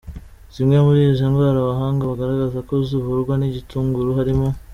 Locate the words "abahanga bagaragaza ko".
1.61-2.73